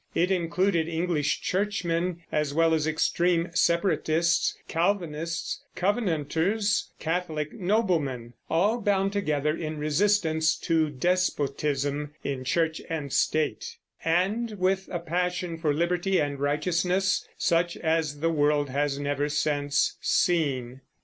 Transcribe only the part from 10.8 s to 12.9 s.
despotism in Church